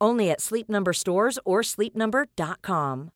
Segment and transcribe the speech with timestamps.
[0.00, 3.10] Only at Sleep Number stores or sleepnumber.com.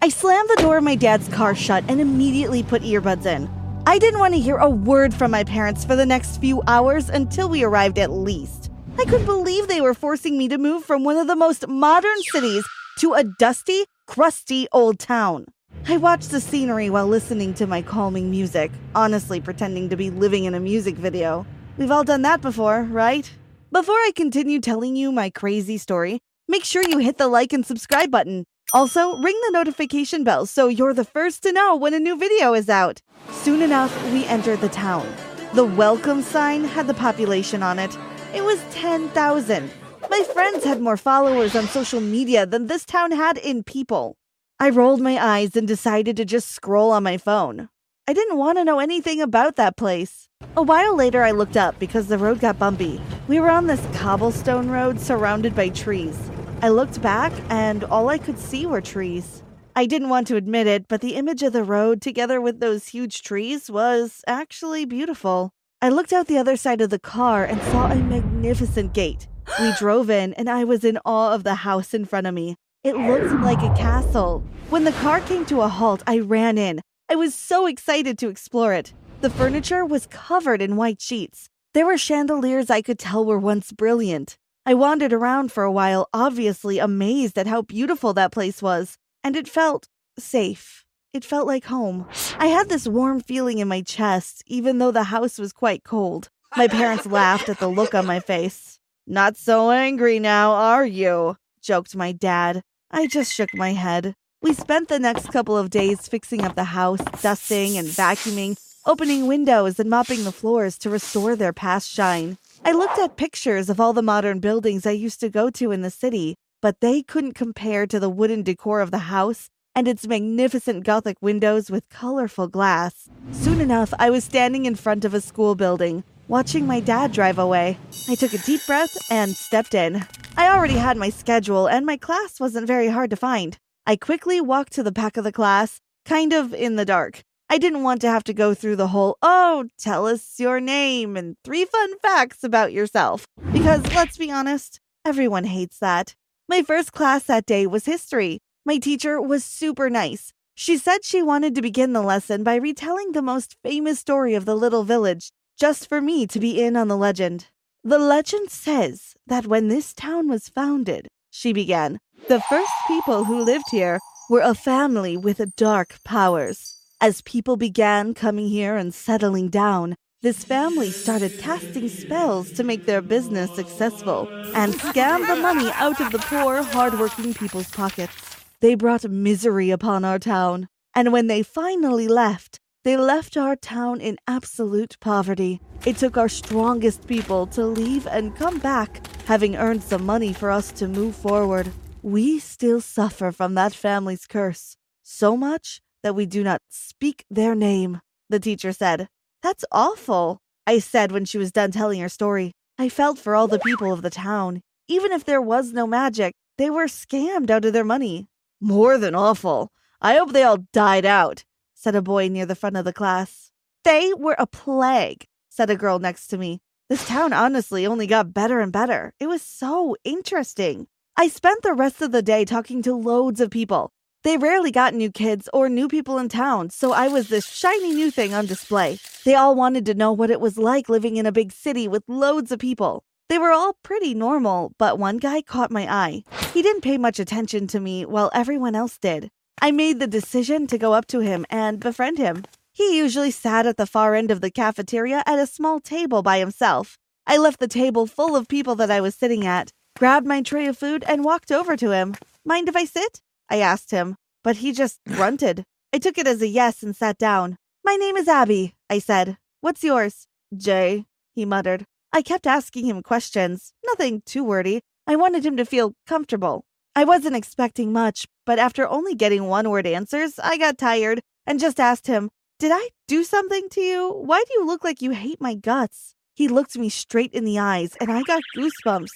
[0.00, 3.48] I slammed the door of my dad's car shut and immediately put earbuds in.
[3.86, 7.08] I didn't want to hear a word from my parents for the next few hours
[7.08, 8.70] until we arrived at least.
[8.98, 12.20] I couldn't believe they were forcing me to move from one of the most modern
[12.32, 12.64] cities
[12.98, 15.46] to a dusty, crusty old town.
[15.88, 20.44] I watched the scenery while listening to my calming music, honestly pretending to be living
[20.44, 21.46] in a music video.
[21.76, 23.30] We've all done that before, right?
[23.72, 27.64] Before I continue telling you my crazy story, make sure you hit the like and
[27.64, 28.44] subscribe button.
[28.74, 32.52] Also, ring the notification bell so you're the first to know when a new video
[32.52, 33.00] is out.
[33.30, 35.10] Soon enough, we entered the town.
[35.54, 37.96] The welcome sign had the population on it.
[38.34, 39.70] It was 10,000.
[40.10, 44.18] My friends had more followers on social media than this town had in people.
[44.60, 47.70] I rolled my eyes and decided to just scroll on my phone.
[48.08, 50.28] I didn't want to know anything about that place.
[50.56, 53.00] A while later, I looked up because the road got bumpy.
[53.28, 56.18] We were on this cobblestone road surrounded by trees.
[56.62, 59.44] I looked back, and all I could see were trees.
[59.76, 62.88] I didn't want to admit it, but the image of the road together with those
[62.88, 65.52] huge trees was actually beautiful.
[65.80, 69.28] I looked out the other side of the car and saw a magnificent gate.
[69.60, 72.56] We drove in, and I was in awe of the house in front of me.
[72.82, 74.42] It looked like a castle.
[74.70, 76.80] When the car came to a halt, I ran in.
[77.12, 78.94] I was so excited to explore it.
[79.20, 81.50] The furniture was covered in white sheets.
[81.74, 84.38] There were chandeliers I could tell were once brilliant.
[84.64, 89.36] I wandered around for a while, obviously amazed at how beautiful that place was, and
[89.36, 90.86] it felt safe.
[91.12, 92.08] It felt like home.
[92.38, 96.30] I had this warm feeling in my chest, even though the house was quite cold.
[96.56, 98.78] My parents laughed at the look on my face.
[99.06, 101.36] Not so angry now, are you?
[101.60, 102.62] joked my dad.
[102.90, 104.14] I just shook my head.
[104.42, 109.28] We spent the next couple of days fixing up the house, dusting and vacuuming, opening
[109.28, 112.38] windows and mopping the floors to restore their past shine.
[112.64, 115.82] I looked at pictures of all the modern buildings I used to go to in
[115.82, 120.08] the city, but they couldn't compare to the wooden decor of the house and its
[120.08, 123.08] magnificent Gothic windows with colorful glass.
[123.30, 127.38] Soon enough, I was standing in front of a school building, watching my dad drive
[127.38, 127.78] away.
[128.08, 130.04] I took a deep breath and stepped in.
[130.36, 133.56] I already had my schedule, and my class wasn't very hard to find.
[133.84, 137.24] I quickly walked to the back of the class, kind of in the dark.
[137.50, 141.16] I didn't want to have to go through the whole, oh, tell us your name
[141.16, 143.26] and three fun facts about yourself.
[143.52, 146.14] Because let's be honest, everyone hates that.
[146.48, 148.38] My first class that day was history.
[148.64, 150.32] My teacher was super nice.
[150.54, 154.44] She said she wanted to begin the lesson by retelling the most famous story of
[154.44, 157.48] the little village, just for me to be in on the legend.
[157.82, 161.98] The legend says that when this town was founded, she began,
[162.28, 163.98] the first people who lived here
[164.28, 166.76] were a family with dark powers.
[167.00, 172.84] As people began coming here and settling down, this family started casting spells to make
[172.86, 178.14] their business successful and scam the money out of the poor, hardworking people's pockets.
[178.60, 180.68] They brought misery upon our town.
[180.94, 185.60] And when they finally left, they left our town in absolute poverty.
[185.86, 190.50] It took our strongest people to leave and come back, having earned some money for
[190.50, 191.70] us to move forward.
[192.02, 197.54] We still suffer from that family's curse, so much that we do not speak their
[197.54, 199.08] name, the teacher said.
[199.42, 202.52] That's awful, I said when she was done telling her story.
[202.78, 204.62] I felt for all the people of the town.
[204.88, 208.26] Even if there was no magic, they were scammed out of their money.
[208.60, 209.70] More than awful.
[210.00, 211.44] I hope they all died out,
[211.82, 213.50] said a boy near the front of the class.
[213.82, 216.60] They were a plague, said a girl next to me.
[216.88, 219.14] This town honestly only got better and better.
[219.18, 220.86] It was so interesting.
[221.16, 223.90] I spent the rest of the day talking to loads of people.
[224.22, 227.92] They rarely got new kids or new people in town, so I was this shiny
[227.92, 229.00] new thing on display.
[229.24, 232.04] They all wanted to know what it was like living in a big city with
[232.06, 233.02] loads of people.
[233.28, 236.22] They were all pretty normal, but one guy caught my eye.
[236.54, 239.30] He didn't pay much attention to me while everyone else did.
[239.60, 242.44] I made the decision to go up to him and befriend him.
[242.72, 246.38] He usually sat at the far end of the cafeteria at a small table by
[246.38, 246.98] himself.
[247.26, 250.66] I left the table full of people that I was sitting at, grabbed my tray
[250.66, 252.14] of food, and walked over to him.
[252.44, 253.20] Mind if I sit?
[253.48, 255.64] I asked him, but he just grunted.
[255.92, 257.58] I took it as a yes and sat down.
[257.84, 259.36] My name is Abby, I said.
[259.60, 260.26] What's yours?
[260.56, 261.84] Jay, he muttered.
[262.12, 264.82] I kept asking him questions, nothing too wordy.
[265.06, 266.64] I wanted him to feel comfortable.
[266.94, 271.58] I wasn't expecting much, but after only getting one word answers, I got tired and
[271.58, 272.28] just asked him,
[272.58, 274.10] Did I do something to you?
[274.10, 276.14] Why do you look like you hate my guts?
[276.34, 279.12] He looked me straight in the eyes and I got goosebumps.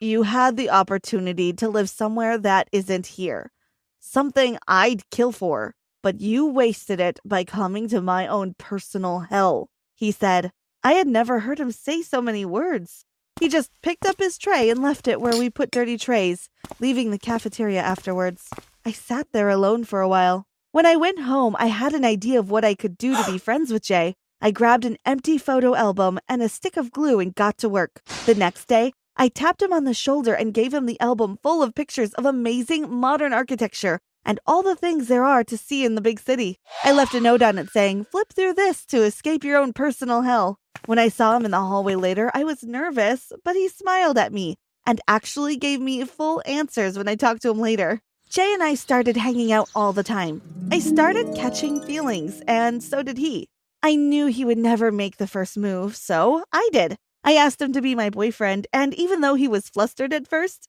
[0.00, 3.52] You had the opportunity to live somewhere that isn't here.
[4.00, 9.68] Something I'd kill for, but you wasted it by coming to my own personal hell,
[9.94, 10.50] he said.
[10.82, 13.04] I had never heard him say so many words.
[13.40, 17.10] He just picked up his tray and left it where we put dirty trays, leaving
[17.10, 18.50] the cafeteria afterwards.
[18.84, 20.46] I sat there alone for a while.
[20.72, 23.38] When I went home, I had an idea of what I could do to be
[23.46, 24.14] friends with Jay.
[24.42, 28.02] I grabbed an empty photo album and a stick of glue and got to work.
[28.26, 31.62] The next day, I tapped him on the shoulder and gave him the album full
[31.62, 35.94] of pictures of amazing modern architecture and all the things there are to see in
[35.94, 36.58] the big city.
[36.84, 40.22] I left a note on it saying, flip through this to escape your own personal
[40.22, 40.58] hell.
[40.86, 44.32] When I saw him in the hallway later, I was nervous, but he smiled at
[44.32, 44.56] me
[44.86, 48.00] and actually gave me full answers when I talked to him later.
[48.28, 50.40] Jay and I started hanging out all the time.
[50.70, 53.48] I started catching feelings, and so did he.
[53.82, 56.96] I knew he would never make the first move, so I did.
[57.24, 60.68] I asked him to be my boyfriend, and even though he was flustered at first,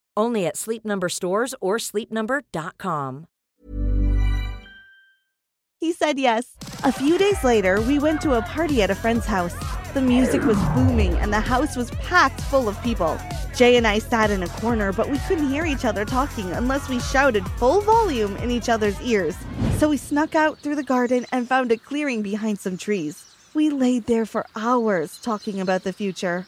[0.15, 3.27] Only at Sleep Number stores or sleepnumber.com.
[5.79, 6.55] He said yes.
[6.83, 9.55] A few days later, we went to a party at a friend's house.
[9.95, 13.17] The music was booming and the house was packed full of people.
[13.55, 16.87] Jay and I sat in a corner, but we couldn't hear each other talking unless
[16.87, 19.35] we shouted full volume in each other's ears.
[19.79, 23.25] So we snuck out through the garden and found a clearing behind some trees.
[23.53, 26.45] We laid there for hours talking about the future.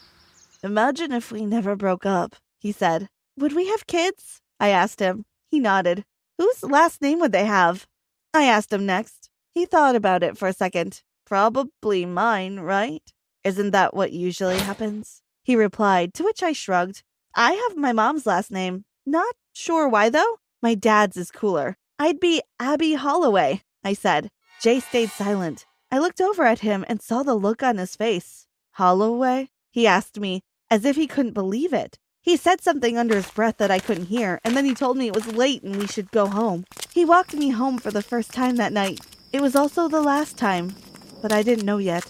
[0.63, 3.09] Imagine if we never broke up, he said.
[3.37, 4.41] Would we have kids?
[4.59, 5.25] I asked him.
[5.49, 6.05] He nodded.
[6.37, 7.87] Whose last name would they have?
[8.33, 9.29] I asked him next.
[9.53, 11.01] He thought about it for a second.
[11.25, 13.03] Probably mine, right?
[13.43, 15.21] Isn't that what usually happens?
[15.43, 17.03] He replied, to which I shrugged.
[17.35, 18.85] I have my mom's last name.
[19.05, 20.37] Not sure why, though.
[20.61, 21.77] My dad's is cooler.
[21.99, 24.29] I'd be Abby Holloway, I said.
[24.61, 25.65] Jay stayed silent.
[25.91, 28.47] I looked over at him and saw the look on his face.
[28.71, 29.49] Holloway?
[29.71, 31.99] He asked me, as if he couldn't believe it.
[32.23, 35.07] He said something under his breath that I couldn't hear, and then he told me
[35.07, 36.63] it was late and we should go home.
[36.93, 39.01] He walked me home for the first time that night.
[39.33, 40.73] It was also the last time,
[41.21, 42.09] but I didn't know yet.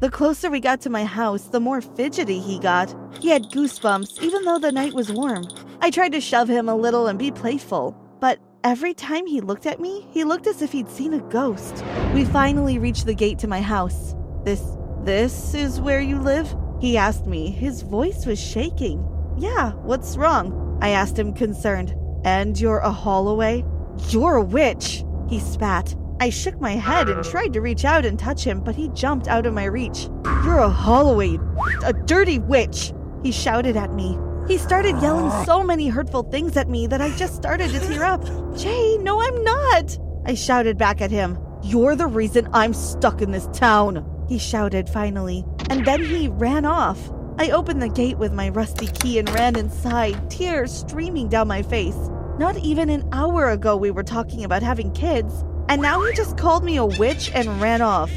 [0.00, 2.94] The closer we got to my house, the more fidgety he got.
[3.22, 5.48] He had goosebumps, even though the night was warm.
[5.80, 9.64] I tried to shove him a little and be playful, but every time he looked
[9.64, 11.82] at me, he looked as if he'd seen a ghost.
[12.12, 14.14] We finally reached the gate to my house.
[14.44, 14.62] This,
[15.04, 16.54] this is where you live?
[16.82, 17.50] He asked me.
[17.50, 19.02] His voice was shaking.
[19.38, 20.78] Yeah, what's wrong?
[20.82, 21.94] I asked him, concerned.
[22.24, 23.64] And you're a Holloway?
[24.08, 25.94] You're a witch, he spat.
[26.20, 29.28] I shook my head and tried to reach out and touch him, but he jumped
[29.28, 30.08] out of my reach.
[30.44, 31.38] You're a Holloway,
[31.84, 32.92] a dirty witch,
[33.22, 34.18] he shouted at me.
[34.48, 38.04] He started yelling so many hurtful things at me that I just started to tear
[38.04, 38.24] up.
[38.56, 41.38] Jay, no, I'm not, I shouted back at him.
[41.62, 46.64] You're the reason I'm stuck in this town, he shouted finally, and then he ran
[46.64, 46.98] off.
[47.40, 51.62] I opened the gate with my rusty key and ran inside, tears streaming down my
[51.62, 51.96] face.
[52.36, 56.36] Not even an hour ago, we were talking about having kids, and now he just
[56.36, 58.10] called me a witch and ran off.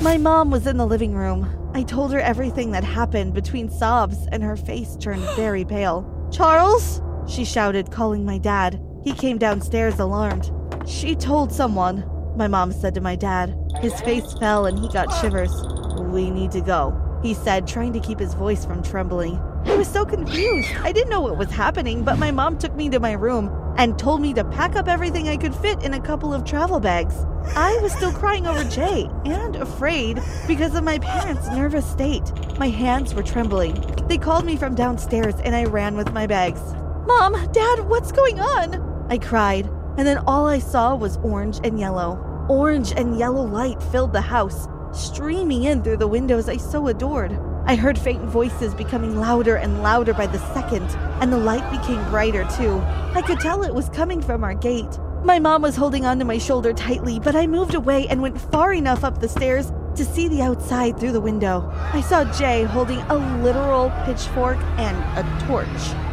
[0.00, 1.70] My mom was in the living room.
[1.72, 6.28] I told her everything that happened between sobs, and her face turned very pale.
[6.32, 7.00] Charles?
[7.28, 8.80] She shouted, calling my dad.
[9.04, 10.50] He came downstairs alarmed.
[10.84, 12.04] She told someone,
[12.36, 13.56] my mom said to my dad.
[13.80, 15.52] His face fell and he got shivers.
[16.00, 19.40] We need to go, he said, trying to keep his voice from trembling.
[19.64, 20.68] I was so confused.
[20.82, 23.98] I didn't know what was happening, but my mom took me to my room and
[23.98, 27.14] told me to pack up everything I could fit in a couple of travel bags.
[27.56, 32.30] I was still crying over Jay and afraid because of my parents' nervous state.
[32.58, 33.74] My hands were trembling.
[34.06, 36.60] They called me from downstairs and I ran with my bags.
[37.06, 39.06] Mom, Dad, what's going on?
[39.08, 39.66] I cried,
[39.96, 42.18] and then all I saw was orange and yellow.
[42.50, 47.38] Orange and yellow light filled the house, streaming in through the windows I so adored.
[47.66, 50.84] I heard faint voices becoming louder and louder by the second,
[51.20, 52.80] and the light became brighter too.
[53.14, 54.98] I could tell it was coming from our gate.
[55.24, 58.74] My mom was holding onto my shoulder tightly, but I moved away and went far
[58.74, 61.70] enough up the stairs to see the outside through the window.
[61.92, 65.68] I saw Jay holding a literal pitchfork and a torch,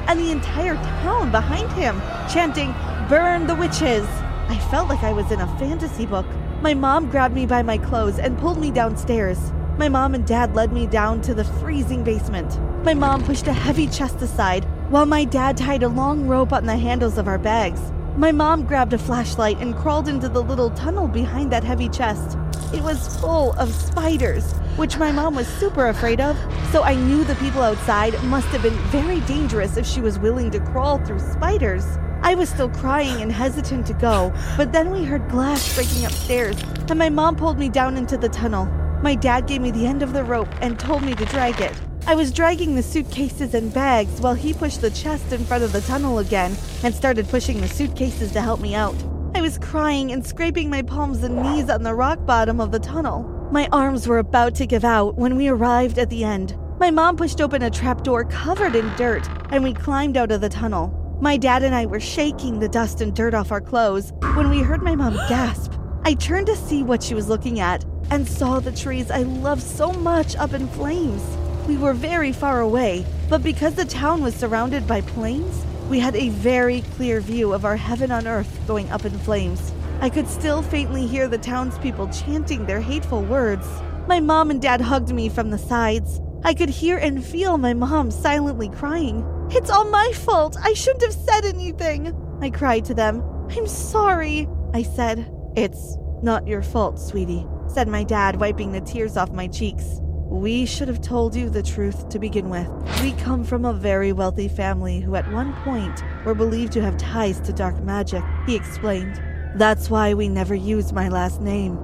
[0.07, 1.99] and the entire town behind him,
[2.31, 2.73] chanting,
[3.09, 4.07] Burn the witches!
[4.47, 6.25] I felt like I was in a fantasy book.
[6.61, 9.51] My mom grabbed me by my clothes and pulled me downstairs.
[9.79, 12.59] My mom and dad led me down to the freezing basement.
[12.85, 16.67] My mom pushed a heavy chest aside while my dad tied a long rope on
[16.67, 17.91] the handles of our bags.
[18.15, 22.37] My mom grabbed a flashlight and crawled into the little tunnel behind that heavy chest.
[22.71, 26.37] It was full of spiders, which my mom was super afraid of,
[26.71, 30.51] so I knew the people outside must have been very dangerous if she was willing
[30.51, 31.85] to crawl through spiders.
[32.23, 36.55] I was still crying and hesitant to go, but then we heard glass breaking upstairs,
[36.87, 38.65] and my mom pulled me down into the tunnel.
[39.01, 41.73] My dad gave me the end of the rope and told me to drag it.
[42.05, 45.71] I was dragging the suitcases and bags while he pushed the chest in front of
[45.71, 48.95] the tunnel again and started pushing the suitcases to help me out.
[49.33, 52.79] I was crying and scraping my palms and knees on the rock bottom of the
[52.79, 53.23] tunnel.
[53.51, 56.55] My arms were about to give out when we arrived at the end.
[56.79, 60.49] My mom pushed open a trapdoor covered in dirt and we climbed out of the
[60.49, 61.00] tunnel.
[61.21, 64.61] My dad and I were shaking the dust and dirt off our clothes when we
[64.61, 65.71] heard my mom gasp.
[66.03, 69.61] I turned to see what she was looking at and saw the trees I loved
[69.61, 71.21] so much up in flames.
[71.67, 76.15] We were very far away, but because the town was surrounded by plains, we had
[76.15, 79.71] a very clear view of our heaven on earth going up in flames.
[79.99, 83.67] I could still faintly hear the townspeople chanting their hateful words.
[84.07, 86.19] My mom and dad hugged me from the sides.
[86.43, 89.23] I could hear and feel my mom silently crying.
[89.53, 90.57] It's all my fault.
[90.61, 92.15] I shouldn't have said anything.
[92.41, 93.23] I cried to them.
[93.49, 95.31] I'm sorry, I said.
[95.55, 99.99] It's not your fault, sweetie said my dad, wiping the tears off my cheeks.
[100.29, 102.69] We should have told you the truth to begin with.
[103.01, 106.97] We come from a very wealthy family who, at one point, were believed to have
[106.97, 109.21] ties to dark magic, he explained.
[109.55, 111.77] That's why we never used my last name.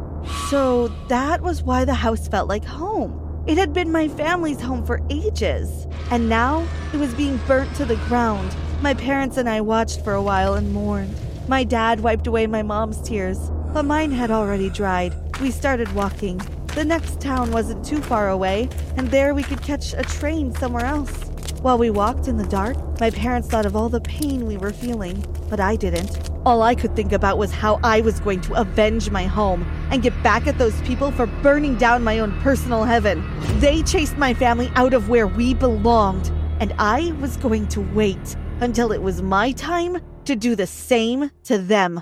[0.50, 3.26] So that was why the house felt like home.
[3.48, 7.86] It had been my family's home for ages, and now it was being burnt to
[7.86, 8.54] the ground.
[8.82, 11.16] My parents and I watched for a while and mourned.
[11.48, 15.16] My dad wiped away my mom's tears, but mine had already dried.
[15.39, 16.42] We started walking.
[16.75, 20.86] The next town wasn't too far away, and there we could catch a train somewhere
[20.86, 21.13] else.
[21.62, 24.74] While we walked in the dark, my parents thought of all the pain we were
[24.74, 26.30] feeling, but I didn't.
[26.46, 30.01] All I could think about was how I was going to avenge my home and
[30.01, 33.24] get back at those people for burning down my own personal heaven.
[33.60, 38.36] They chased my family out of where we belonged, and I was going to wait
[38.60, 42.01] until it was my time to do the same to them.